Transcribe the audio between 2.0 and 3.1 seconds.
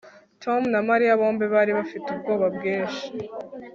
ubwoba bwinshi